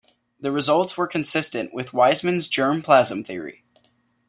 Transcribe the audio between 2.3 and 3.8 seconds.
germ plasm theory.